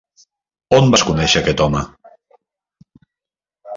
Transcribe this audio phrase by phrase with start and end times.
[0.77, 1.83] On vas conèixer aquest home?